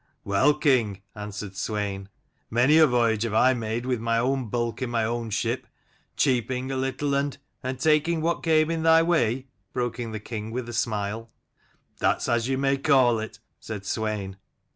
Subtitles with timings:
[0.23, 2.07] "Well, king," answered Swein,
[2.49, 5.67] "many a voyage have I made with my own bulk in my own ship,
[6.17, 10.49] cheaping a little and" "And taking what came in thy way?" broke in the king
[10.49, 11.29] with a smile.
[11.99, 14.37] "That's as you may call it," said Swein.